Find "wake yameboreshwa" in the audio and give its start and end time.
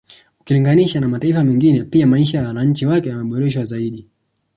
2.85-3.63